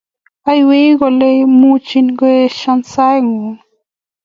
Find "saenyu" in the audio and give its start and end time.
2.91-3.49